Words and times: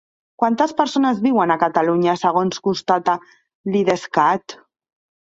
Quantes 0.43 0.71
persones 0.77 1.19
viuen 1.25 1.53
a 1.55 1.57
Catalunya 1.63 2.15
segons 2.21 2.63
constata 2.69 3.15
l'Idescat? 3.77 4.57